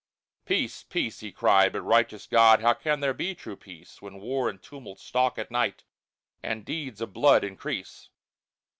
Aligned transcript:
Peace, 0.45 0.81
peace, 0.83 1.19
he 1.19 1.31
cried, 1.31 1.73
but 1.73 1.81
righteous 1.81 2.25
God, 2.25 2.59
How 2.61 2.73
can 2.73 3.01
there 3.01 3.13
be 3.13 3.35
true 3.35 3.55
peace, 3.55 4.01
When 4.01 4.19
war 4.19 4.49
and 4.49 4.59
tumult 4.59 4.99
stalk 4.99 5.37
at 5.37 5.51
night, 5.51 5.83
And 6.41 6.65
deeds 6.65 7.01
of 7.01 7.13
blood 7.13 7.43
increase? 7.43 8.09